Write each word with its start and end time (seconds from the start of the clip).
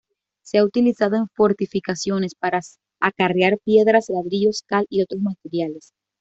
Se 0.41 0.57
ha 0.57 0.63
utilizado 0.65 1.15
en 1.15 1.27
fortificaciones 1.27 2.33
para 2.33 2.61
acarrear 2.99 3.59
piedras, 3.63 4.09
ladrillos, 4.09 4.63
cal 4.65 4.87
y 4.89 5.03
otros 5.03 5.21
materiales. 5.21 5.93